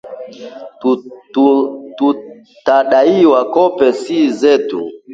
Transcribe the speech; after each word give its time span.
"Tutadaiwa 1.99 3.39
kope 3.53 3.87
si 4.01 4.17
zetu!" 4.39 4.79